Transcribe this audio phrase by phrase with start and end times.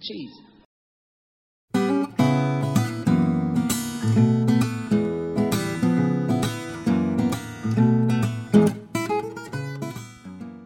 [0.00, 0.30] Cheese.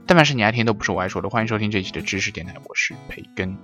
[0.06, 1.28] 但凡是你爱听，都不是我爱说的。
[1.28, 3.56] 欢迎收听这一期的知识电台，我是培根。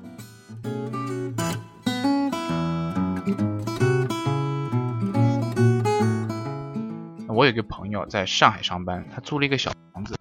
[7.29, 10.17] 我有个朋友在上海上班，他租了一个小房子，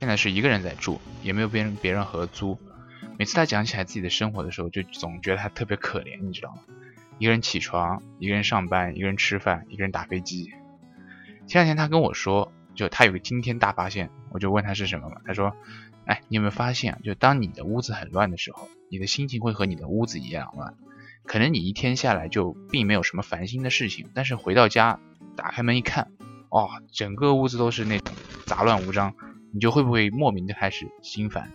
[0.00, 2.58] 现在是一个人在住，也没有别人别人合租。
[3.18, 6.62] 每次他讲起来自己的生活的时候，就总觉得他特别可怜，你知道吗？
[7.18, 10.52] 一个人起床，一个人上班，一个人吃饭，一个人打飞机。
[11.46, 15.56] 前两天他跟我说，就他有个惊天大发现，我就问他是什么嘛，他说
[16.04, 17.00] ：“哎，你有没有发现？
[17.04, 20.74] 就当你的屋子很乱的时候，你的心情会和你的屋子一样乱。
[21.24, 25.00] 可能你一天下来就并没有什么烦心的事情，但是回到家，
[25.36, 26.10] 打开门一看，
[26.50, 29.14] 哦，整个屋子都是那种杂乱无章，
[29.52, 31.50] 你就会不会莫名的开始心烦？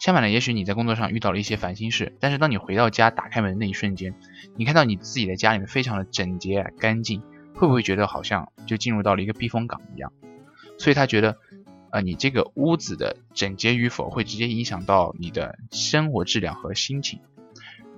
[0.00, 4.14] 相反的，也许你在工作上遇到了一些烦心事，但是当你回到家打开门的那一瞬间，
[4.56, 7.20] 你看到你自己的家里面非常的整洁干净，
[7.54, 10.10] 会不会觉得好像就进入到了一个避风港一样？
[10.78, 11.36] 所以他觉得，
[11.90, 17.20] 呃，你这个屋子的整洁与否会直接影响到你的生活质量和心情。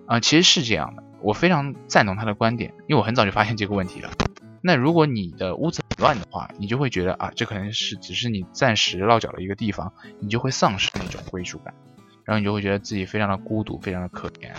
[0.07, 4.11] 啊、其实是这样的，我非常赞同他的观点，因为我很早就发现这个问题了。
[4.61, 11.73] 那如果你的屋子乱的话，你就会觉得啊，这可能是只是你暂时落脚的一个地方，你就会丧失那种归属感，
[12.25, 14.51] 然后你就会觉得自己非常的孤独，非常的可怜。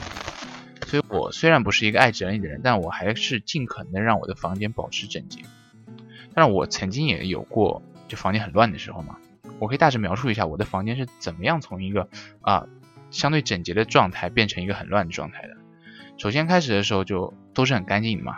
[0.88, 5.42] 所以我虽然不是一个爱整理的人，但我还是尽可能让我的房间保持整洁。
[6.34, 9.18] 但是我曾经也有过就房间很乱的时候嘛，
[9.60, 12.08] 我可以大致描述一下我的房间是怎么样从一个
[12.42, 12.68] 啊
[13.12, 15.58] 相对整洁的状态变成一个很乱的状态的。
[16.18, 18.38] 首先开始的时候就都是很干净的嘛，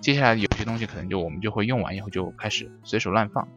[0.00, 3.48] 接下来有些东西可能就我们就会用完以后就开始随手乱放，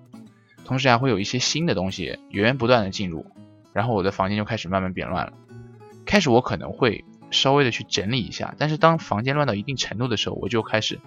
[0.66, 3.26] 同时还会有一些新的东西源源不断的进入，
[3.74, 5.34] 然后我的房间就开始慢慢变乱了。
[6.06, 11.00] 开始我可能会稍微的去整理一下，但是当房间乱到一定程度的时候，我就开始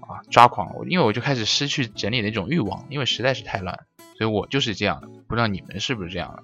[0.00, 3.86] 啊抓狂，因为我就开始失去整理的一种欲望，因为实在是太乱，
[4.18, 6.42] 所以我就是这样的，不知道你们是不是这样的。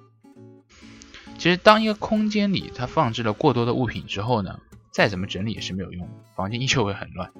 [1.38, 4.58] 其实当一个空间里它放置了过多的物品之后呢，
[4.92, 7.30] 再怎么整理也是没有用的，房间依旧会很乱。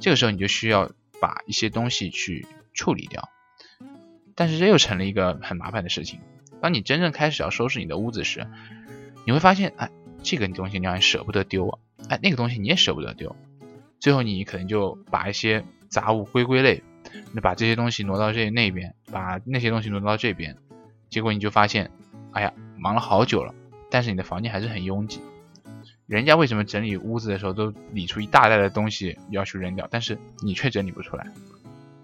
[0.00, 0.90] 这个时候你就需要
[1.24, 3.30] 把一些东西去处理掉，
[4.34, 6.20] 但是这又成了一个很麻烦的事情。
[6.60, 8.46] 当你真正开始要收拾你的屋子时，
[9.24, 9.90] 你会发现，哎，
[10.22, 11.78] 这个东西你好像舍不得丢啊，
[12.10, 13.34] 哎，那个东西你也舍不得丢，
[14.00, 16.82] 最后你可能就把一些杂物归归类，
[17.32, 20.58] 那把这些东西挪到这那边，把那些东西挪到这边，
[21.08, 21.90] 结果你就发现，
[22.32, 23.54] 哎呀，忙了好久了，
[23.90, 25.22] 但是你的房间还是很拥挤。
[26.06, 31.26] 人家为什么整理屋子的时候都理出一大袋的东西要去扔掉，但是你却整理不出来，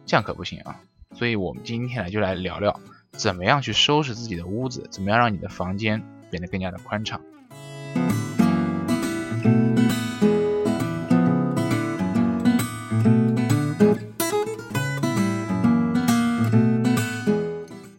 [0.07, 0.81] 这样可不行啊！
[1.15, 2.81] 所以我们今天呢就来聊聊，
[3.11, 7.21] 怎么样去收拾自己的屋子，怎么样让你的房间变得更加的宽敞。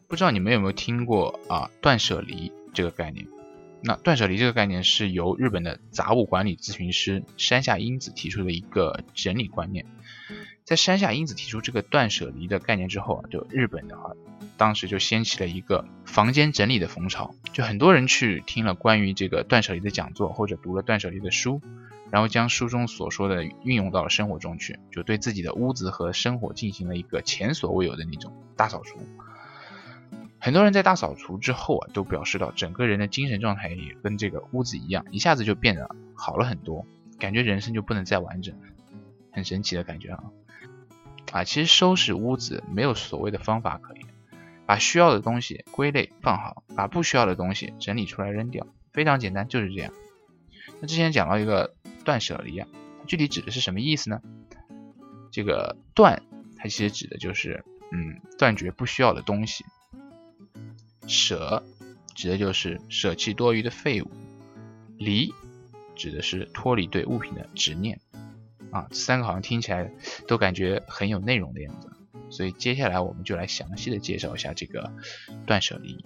[0.07, 3.28] 不知道你们有没有听过啊断舍离这个概念？
[3.84, 9.86] 那断舍离这个概念是由日本的杂物管理咨询师山下英子提出的一个整理观念。
[10.64, 14.14] 在山下英子提出这个断舍离的概念之后啊，就日本的话，
[14.56, 21.59] 当时就掀起了一个房间整理的风潮，就很多人去听了关于这个断舍离的讲座，或者读了断舍离的书，
[22.12, 29.00] 然后将书中所说的运用到了生活中去，就对自己的屋子和生活进行了一个前所未有的那种大扫除。
[30.43, 36.88] 很多人在大扫除之后啊，都表示到整个人的精神状态也跟这个屋子一样，一下子就变得好了很多，
[37.19, 38.55] 感觉人生就不能再完整，
[39.31, 40.23] 很神奇的感觉啊！
[41.31, 44.03] 啊，其实收拾屋子没有所谓的方法可言，
[44.65, 49.93] 把需要的东西归类放好，把不需要的东西整理出来扔掉，非常简单，就是这样。
[50.79, 52.67] 那之前讲到一个断舍离啊，
[53.05, 54.19] 具体指的是什么意思呢？
[55.29, 56.23] 这个断，
[56.57, 59.63] 它其实指的就是嗯，断绝不需要的东西。
[61.12, 61.62] 舍
[62.16, 64.10] 指的就是舍弃多余的废物，
[64.98, 65.34] 离
[65.94, 68.00] 指的是脱离对物品的执念。
[68.72, 69.92] 啊，这三个好像听起来
[70.25, 71.92] 都感觉很有内容的样子。
[72.30, 74.90] 所以接下来我们就来详细的介绍一下这个
[75.46, 76.06] 断舍离。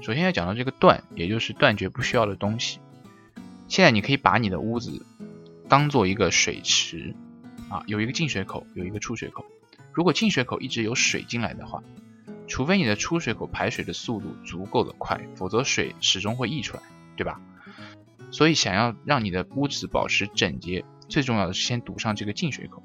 [0.00, 2.80] 首先要讲到这个断，也就是断绝不需要的东西。
[3.68, 5.04] 现在你可以把你的屋子
[5.68, 7.14] 当做一个水池
[7.68, 9.44] 啊，有一个进水口，有一个出水口。
[9.92, 11.82] 如果进水口一直有水进来的话，
[12.46, 16.82] 除非你的出水口排水的速度足够的快，否则水始终会溢出来，
[17.16, 17.40] 对吧？
[18.30, 22.82] 所以想要让你的屋子保持整洁，最重要的是先堵上这个进水口。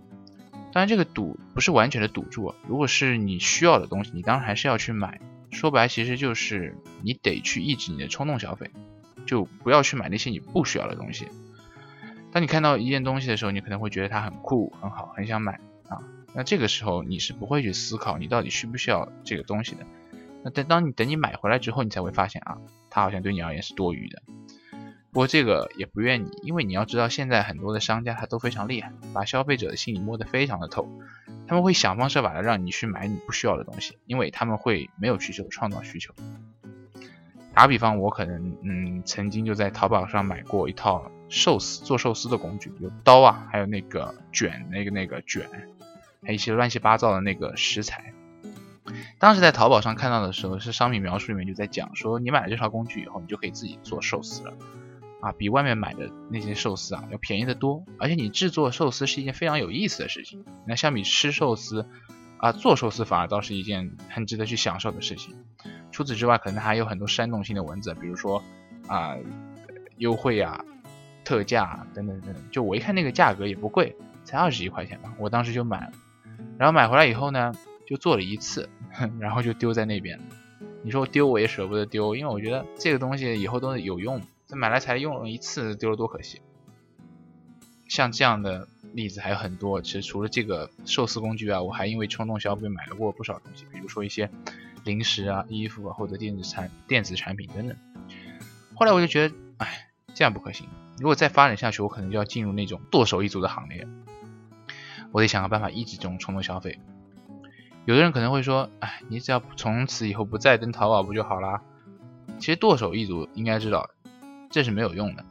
[0.72, 5.20] 当然，这个堵不是完全的堵住，如果是你需要的东西，你当然还是要去买。
[5.52, 8.70] 说白，其实就是你得去抑制你的冲动消费，
[9.30, 11.28] 就不要去买那些你不需要的东西。
[12.32, 16.02] 当你看到一件东西的时候，你可能会觉得它很酷、很好，很想买啊。
[16.34, 19.86] 那这个时候你是不会去思考你到底需不需要这个东西的。
[20.44, 22.58] 那等当你等你买回来之后，你才会发现啊，
[22.90, 24.24] 它好像对你而言是多余的。
[25.12, 30.88] 不过这个也不怨你，因为你要知道，现在很多的商家他都非常厉害，把消费者的心理摸得非常的透。
[31.48, 36.14] 他们会想方设法的让你去买你不需要的东西，因为他们会没有需求创造需求。
[37.54, 45.50] 打比方，我可能嗯曾经就在淘宝上买过一套寿司做寿司的工具，有刀啊，还有那个卷那个那个卷，
[46.24, 48.14] 还有一些乱七八糟的那个食材。
[49.20, 54.54] 当时在淘宝上看到的时候，是商品描述里面就在讲说，你买了这套工具以后，你就可以自己做寿司了。
[55.22, 60.46] 啊，比外面买的那些寿司啊要便宜的多，而且你制作寿司是一件非常有意思的事情。
[60.66, 61.86] 那相比吃寿司，
[62.38, 65.36] 啊，做寿司反而倒是一件很值得去享受的事情。
[66.00, 68.42] 除此之外，可能还有很多煽动性的文字，比如说
[68.88, 69.18] 啊，
[69.98, 70.64] 优惠啊、
[71.26, 72.42] 特价等等等等。
[72.52, 73.94] 就我一看那个价格也不贵，
[74.24, 75.92] 才二十几块钱吧，我当时就买了。
[76.58, 77.54] 然后买回来以后呢，
[77.86, 78.70] 就做了一次，
[79.20, 80.18] 然后就丢在那边。
[80.84, 84.22] 你说我丢我也舍不得丢，因为我觉得这个东西以后都有用。
[84.48, 86.42] 这买来才用了一次，丢了多可惜。
[87.90, 89.82] 像这样的例子还有很多。
[89.82, 94.30] 其实除了这个寿司工具啊，我还因为冲动消费买了过不少东西，比如说一些
[94.90, 97.78] 零食啊、衣服啊或者电子产电子产品等等。
[98.76, 100.68] 后来我就觉得，哎，这样不可行。
[100.98, 103.88] 如果再发展下去，我可能就要进入那种剁手一族的行列。
[105.12, 106.80] 我得想个办法抑制这种冲动消费。
[107.86, 111.62] 有的人可能会说，哎，你只要从此以后不再登淘宝不就好啦？
[112.40, 113.90] 其实剁手一族应该知道。
[114.52, 115.24] 这是没有用的，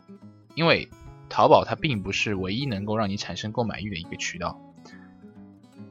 [0.54, 0.88] 因为
[1.28, 4.61] 淘宝它并不是唯一能够让你产生购买欲的一个渠道。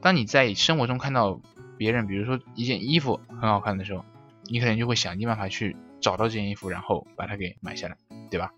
[0.00, 1.40] 当你在生活中看到
[1.78, 4.04] 别人，比如说一件衣服很好看的时候，
[4.44, 7.96] 你可能就会想尽办法去找到这件衣服，然后把它给买下来，
[8.30, 8.52] 对吧？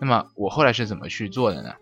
[0.00, 1.74] 那么我后来是怎么去做的呢？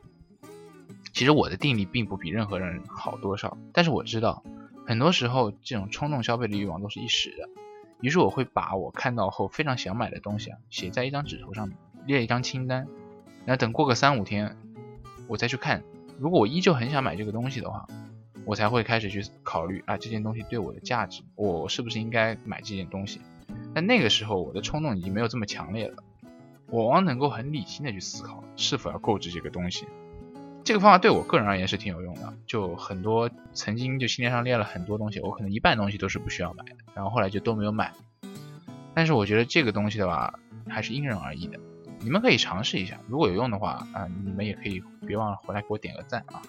[1.13, 4.43] 其实我的定力并不比任何人好多少，但是我知道
[4.87, 7.49] 很多时候这种冲动消费的欲望都是一时的，
[8.01, 11.77] 于是我会把我看到后非常想买的东西啊写在一张纸头上面。
[12.07, 12.87] 列一张清单，
[13.45, 14.57] 然后等过个三五天，
[15.27, 15.83] 我再去看。
[16.19, 17.87] 如果我依旧很想买这个东西的话，
[18.49, 23.21] 我才会开始去考虑啊，这件东西对我的价值，我是不是应该买这件东西？
[23.75, 26.03] 但那个时候我的冲动已经没有这么强烈了，
[26.69, 29.85] 我往往能够很理性的去思考是否要购置这个东西。
[30.65, 32.33] 这个方法对我个人而言是挺有用的。
[32.47, 37.93] 就很多曾经就清单上列了很多东西，我可能一半东西都是不需要买的，然后后来就都没有买。
[38.95, 41.61] 但是我觉得这个东西的话，还是因人而异的。
[42.01, 46.41] 你们可以尝试一下，如果有用的话啊，你们也可以别忘了回来给我点个赞啊。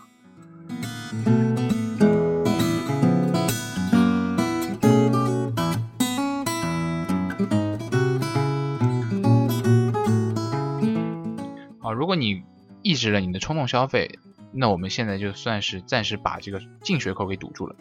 [12.00, 12.44] 如果你
[12.82, 14.20] 抑制了你的冲动消费，
[14.54, 17.76] 那我们现在就算是暂时把这个进水口给堵住了。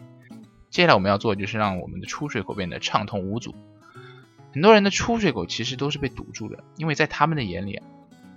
[0.69, 3.55] 接下来我们要做的就是让我们的出水口变得畅通无阻。
[4.51, 7.81] 很多人的出水口其实都是被堵住的，因为在他们的眼里，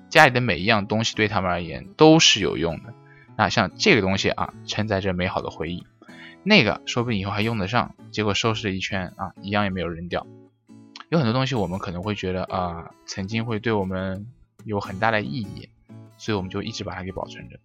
[0.09, 2.95] 家里的每一样东西对他们而言都是有用的。
[3.37, 5.85] 那像这个东西啊，承载着美好的回忆，
[6.45, 10.29] 那个说不定以后还用得上，结果收拾了一圈啊，一样也没有扔掉。
[11.09, 14.29] 有很多东西我们可能会觉得啊，曾经会对我们
[14.65, 15.69] 有很大的意义，
[16.17, 17.59] 所以我们就一直把它给保存着。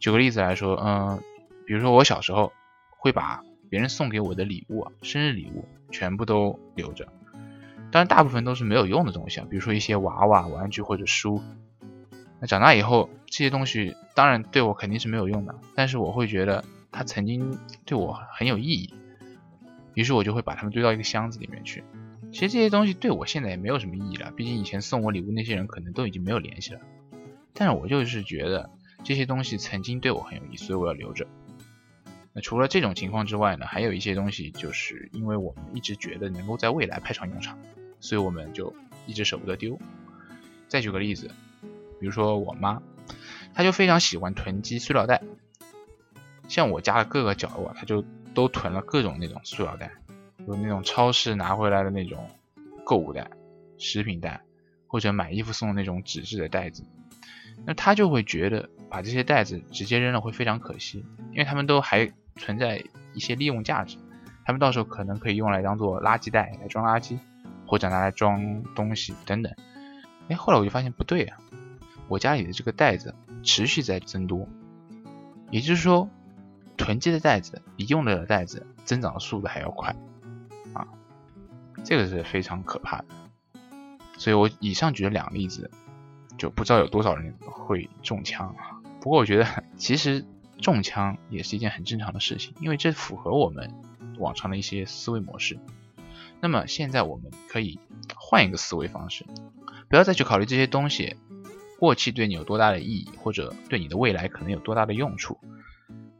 [0.00, 1.22] 举个例子来说，嗯，
[1.66, 2.52] 比如说我小时候
[2.90, 7.06] 会把别人送给我的礼物啊，生日礼物全部都留着。
[7.90, 11.42] 当然，大部分都是没有用的东西啊，比如说一些娃娃、玩具或者书。
[12.40, 18.94] 那长大以后，这些东西当然对我肯定是没有用的，但是我会觉得它曾经对我很有意义，
[19.94, 21.82] 于是我就会把它们堆到一个箱子里面去。
[22.32, 26.80] 其实这些东西对我现在也没有什么意义了，毕竟以前送我礼物那些人可能都已经没有联系了。
[27.54, 28.70] 但是我就是觉得
[29.02, 31.26] 这些东西曾经对我很有意义，所以我要留着。
[32.34, 37.58] 那除了这种情况之外呢，还有一些东西，就是因为我们一直觉得能够在未来派上用场，
[37.98, 38.72] 所以我们就
[39.06, 39.78] 一直舍不得丢。
[40.68, 41.30] 再举个例子，
[41.98, 42.82] 比如说我妈，
[43.54, 45.22] 她就非常喜欢囤积塑料袋，
[46.46, 48.04] 像我家的各个角落，她就
[48.34, 49.90] 都囤了各种那种塑料袋，
[50.48, 52.26] 有那种超市拿回来的那种
[52.82, 53.30] 购物袋、
[53.76, 54.40] 食品袋，
[54.86, 56.82] 或者买衣服送的那种纸质的袋子。
[57.66, 63.98] 那他就会觉得把这些袋子直接扔了会非常可惜，因为他们都还存在一些利用价值，
[64.46, 67.18] 他们到时候可能可以用来当做垃圾袋来装垃圾，
[67.66, 69.52] 或者拿来装东西等等。
[70.28, 71.36] 哎，后来我就发现不对啊，
[72.08, 74.48] 我家里的这个袋子持续在增多，
[75.50, 76.08] 也就是说，
[76.78, 79.94] 囤积的袋子比用了的袋子增长的速度还要快，
[81.88, 83.06] 这个是非常可怕的。
[84.18, 85.70] 所以我以上举了两个例子，
[86.36, 88.82] 就不知道有多少人会中枪啊。
[89.00, 90.22] 不过我觉得其实
[90.60, 93.72] 中枪也是一件很正常的事情，因为这符合我们
[94.18, 95.58] 往常的一些思维模式。
[96.42, 97.80] 那么现在我们可以
[98.16, 99.24] 换一个思维方式。
[99.88, 101.16] 不要再去考虑这些东西
[101.78, 105.38] 过去对你有多大的意义，或者对你的未来可能有多大的用处。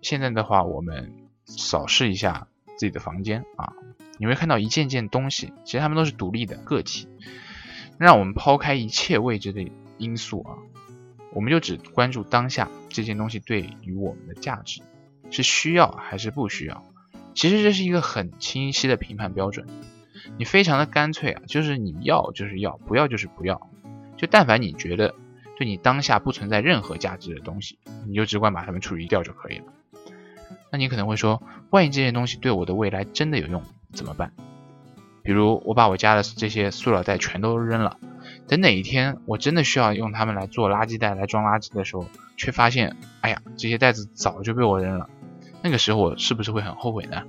[0.01, 1.13] 现在的话，我们
[1.45, 2.49] 扫视一下
[2.79, 3.75] 自己的房间啊，
[4.19, 7.09] 你会看到一件件东西，其实它们都是独立的个体。
[7.99, 10.55] 让我们抛开一切未知的因素啊，
[11.33, 14.83] 我们就只关注当下这件东西对于我们的价值，
[15.31, 16.85] 是需要还是不需要？
[17.35, 19.67] 其实这是一个很清晰的评判标准。
[20.37, 23.69] 你非常的干脆啊，就是你要就是要，不要就是不要。
[24.17, 25.15] 就但凡你觉得
[25.57, 29.65] 对你当下不存在任何价值的东西，你就只管把它们处理掉就可以了。
[30.71, 34.33] 那你可能会说，万一这些东西对我的未来真的有用怎么办？
[35.23, 37.99] 比如我把我家的这些塑料袋全都扔了，
[38.47, 45.11] 等哪一天我真的需要用它们来做垃圾袋来装垃圾的时候，却发现，哎呀，这些袋子早就被我扔了，
[45.63, 47.25] 那个时候我是不是会很后悔呢？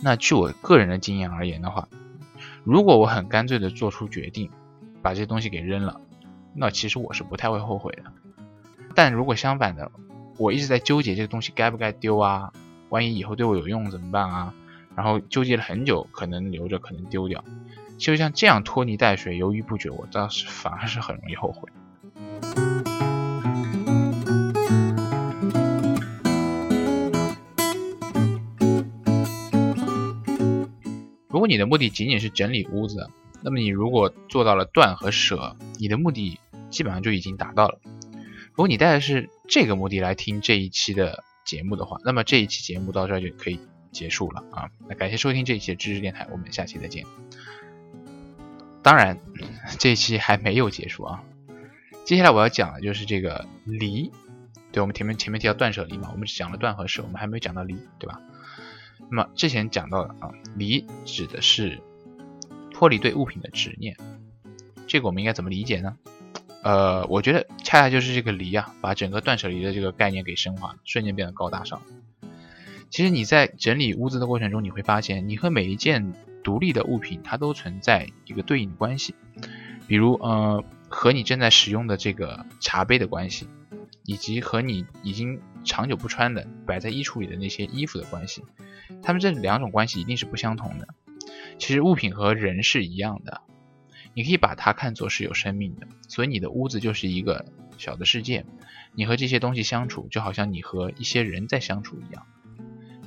[0.00, 1.88] 那据我个人的经验而言的话，
[2.62, 4.50] 如果我很干脆的做出决定，
[5.00, 6.00] 把这些东西给扔了，
[6.54, 8.12] 那其实我是不太会后悔的。
[8.94, 9.90] 但如果相反的，
[10.36, 12.52] 我一直在纠结这个东西该不该丢啊，
[12.90, 14.54] 万一以后对我有用怎么办啊？
[14.98, 17.44] 然后纠结了很久，可能留着，可能丢掉。
[17.98, 21.68] 就像这样拖泥带水、犹豫不决，我倒是反而是很容易后悔。
[31.28, 33.08] 如果你的目的仅仅是整理屋子，
[33.40, 36.40] 那么你如果做到了断和舍，你的目的
[36.70, 37.78] 基本上就已经达到了。
[38.50, 43.60] 如果你带的是这个目的来听这一期的节目的话，那么这一期节目到这儿就可以
[43.92, 44.70] 结束了啊！
[44.88, 47.04] 那感谢收听这一期的知识电台，我们下期再见。
[48.82, 49.18] 当然，
[49.78, 51.22] 这一期还没有结束啊！
[52.04, 54.10] 接下来我要讲的就是这个离，
[54.72, 58.20] 对我们前面前面提到断舍离嘛，我们讲了断和舍，我们还没有讲到离，对吧？
[59.10, 61.80] 那么之前讲到的啊，离指的是
[62.70, 63.96] 脱离对物品的执念，
[64.86, 65.96] 这个我们应该怎么理解呢？
[66.62, 71.80] 呃，我觉得恰恰就是这个离啊，把整个断舍离的这个概念给升华，瞬间变得高大上。
[72.90, 79.14] 其实你在整理屋子的过程中，你会发现，你和每一件独立的物品，它都存在一个对应的关系，
[79.86, 83.48] 比如呃，和你正在使用的这个茶杯的关系。
[84.04, 88.42] 以及和你已经长久不穿的摆在衣橱里的那些衣服的关系，
[89.02, 90.88] 它们这两种关系一定是不相同的。
[91.58, 93.42] 其实物品和人是一样的，
[94.14, 98.46] 你可以把它看作是有生命的，所以你的屋子就是一个小的世界。
[98.94, 102.24] 你和这些东西相处，就好像你和一些人在相处一样。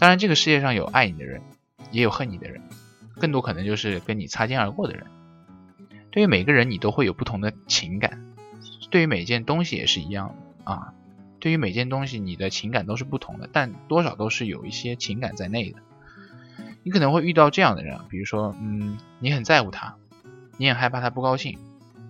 [0.01, 1.43] 当然，这个世界上有爱你的人，
[1.91, 2.59] 也有恨你的人，
[3.19, 5.05] 更多可能就是跟你擦肩而过的人。
[6.09, 8.33] 对于每个人，你都会有不同的情感，
[8.89, 10.35] 对于每件东西也是一样。
[10.63, 10.95] 啊，
[11.39, 15.77] 对于每件东西，你的情感都是不同的，但多少都是有一些情感在内的。
[16.81, 19.97] 你可能会遇到这样的人，比如说，嗯，你很在乎他，
[20.57, 21.59] 你很害怕他不高兴，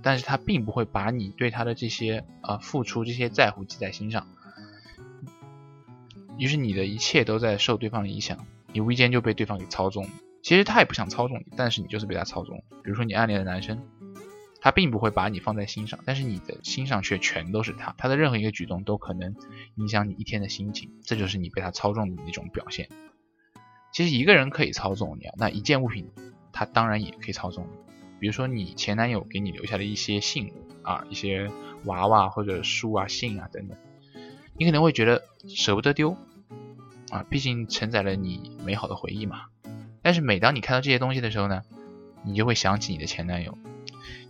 [0.02, 4.28] 但是他并不会把你对他的这些呃付出、这些在乎记在心上，
[6.38, 10.08] 于是你的一切都在受对方的影响，你无意间就被对方给操纵。
[10.42, 12.64] 其实他也不想操纵你，但是你就是被他操纵。
[12.84, 13.82] 比如说你暗恋的男生。
[14.64, 19.36] 他并不会把你放在心上，但是你的心上却全都是他，他的任何一个举动都可能
[19.74, 22.88] 影响你一天的心情，这就是你被他操纵的一种表现。
[23.92, 26.12] 其实一个人可以操纵你，那一件物品，
[26.54, 27.72] 他当然也可以操纵你。
[28.20, 31.50] 比如说你前男友给你留下的一些信物啊，一些
[31.86, 33.76] 娃娃或者书啊、信啊等等，
[34.62, 36.16] 你可能会觉得舍不得丢
[37.10, 39.46] 啊，毕竟承载了你美好的回忆嘛。
[40.04, 41.64] 但是每当你看到这些东西的时候呢，
[42.24, 43.58] 你就会想起你的前男友。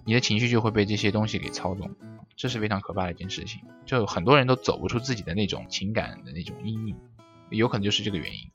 [0.05, 1.91] 你的情绪就会被这些东西给操纵，
[2.37, 3.59] 这是非常可怕的一件事情。
[3.85, 6.95] 就很多人都走不出自己的那种情感的那种阴影。
[7.49, 8.49] 有可能就是这个原因。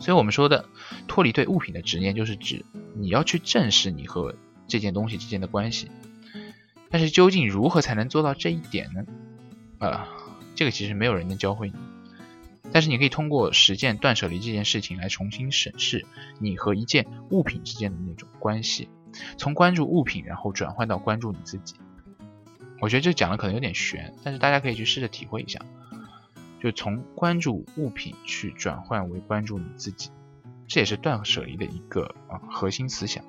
[0.00, 0.66] 所以我们说的
[1.08, 4.34] 脱离对物品的执念，就是指你要去正视你和
[4.68, 5.90] 这件东西之间的关系。
[6.90, 9.06] 但是究竟如何才能做到这一点呢？
[9.78, 10.06] 啊，
[10.54, 11.76] 这个其实没有人能教会你。
[12.72, 16.06] 但是你可以通过实践断舍离这件事情来重新审视
[16.38, 18.88] 你和一件物品之间的那种关系，
[19.36, 21.74] 从关注物品，然后转换到关注你自己。
[22.80, 25.60] 我觉得这讲的可能有点悬，但是大家可以去试着体会一下。
[26.62, 30.10] 就从关注物品去转换为关注你自己，
[30.66, 33.24] 这也是断舍离的一个啊核心思想。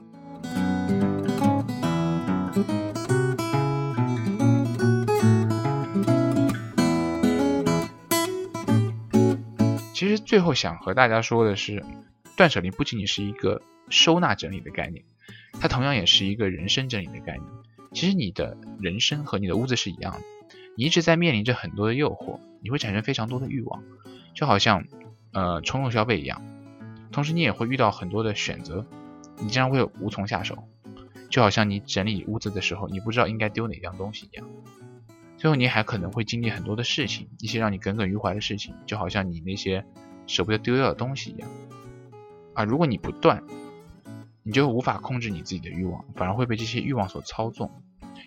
[10.26, 11.84] 最后想和大家说的是，
[12.38, 15.04] 断舍离不仅仅是一个收纳整理的概念，
[15.60, 17.44] 它同样也是一个人生整理的概念。
[17.92, 20.22] 其实你的人生和你的屋子是一样的，
[20.76, 22.40] 你一直在面临着很多的诱惑。
[22.62, 23.84] 你会产生非常多的欲望，
[24.34, 24.86] 就好像
[25.34, 26.42] 呃冲动消费一样，
[27.12, 28.86] 同时你也会遇到很多的选择，
[29.38, 30.64] 你经常会无从下手，
[31.30, 34.48] 就好像你整理屋子的时候，你不知道应该丢哪样东西一样，
[35.36, 39.86] 最后你还可能会经历很多的事情，一些让你耿耿于怀的事情，就好像你那些
[40.28, 41.50] 舍不得丢掉的东西一样，
[42.54, 43.44] 啊，如果你不断，
[44.44, 47.72] 你就无法控制你自己的欲望，反而会被这些欲望所操纵，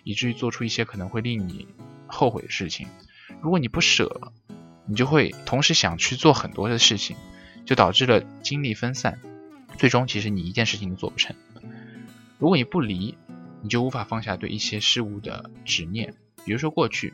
[0.03, 1.67] 以至于做出一些可能会令你
[2.07, 2.87] 后悔的事情。
[3.41, 4.31] 如果你不舍，
[4.85, 7.17] 你就会同时想去做很多的事情，
[7.65, 9.19] 就导致了精力分散，
[9.77, 11.35] 最终其实你一件事情都做不成。
[12.39, 13.17] 如果你不离，
[13.61, 16.13] 你就无法放下对一些事物的执念，
[16.45, 17.13] 比如说过去。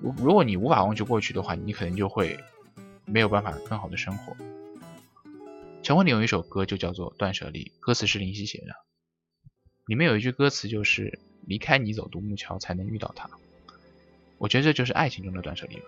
[0.00, 2.38] 如如果你无法忘记过去的话，你可能就会
[3.08, 4.36] 没有办法更好的生活。
[5.82, 8.74] 陈慧琳有一首歌就叫做《断舍离》，歌词是林夕写的，
[9.86, 13.30] 里面有一句歌词就是“离开你走独木桥，才能遇到他”。
[14.38, 15.86] 我觉得这就是爱情中的断舍离吧。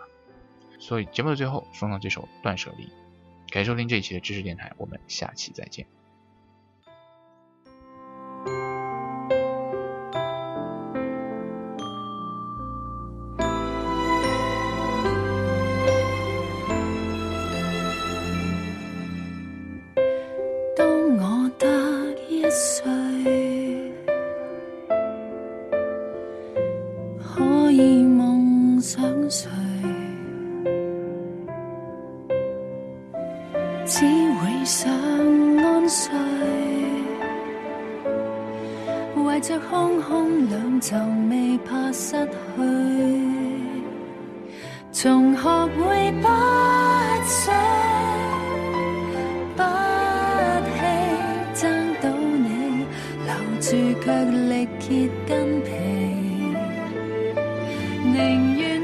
[0.78, 2.84] 所以节目的最后送上这首《断舍离》，
[3.50, 5.86] 感谢收听这一期的知识电台，我们下期再见。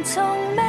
[0.07, 0.66] 从没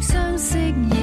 [0.00, 0.97] 相识。